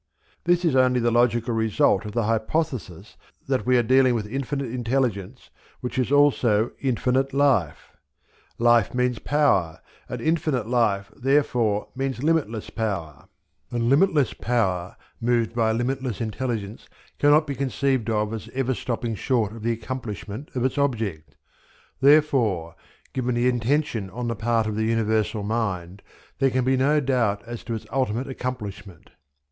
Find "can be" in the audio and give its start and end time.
26.49-26.75